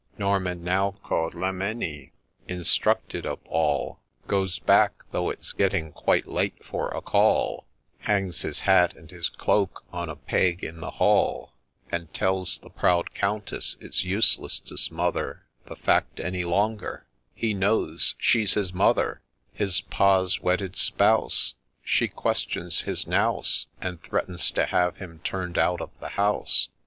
[0.17, 2.09] Norman, now call'd Le Mesnil,
[2.47, 7.67] instructed of all, Goes back, though it 'a getting quite late for a call,
[7.99, 11.53] Hangs his hat and his cloak on a peg in the hall,
[11.91, 17.05] And tells the proud Countess it's useless to smother The fact any longer—
[17.35, 19.21] he knows she 's his Mother
[19.51, 25.59] 1 His Pa's wedded Spouse,— She questions his vovs, And threatens to have him turn'd
[25.59, 26.69] out of the house.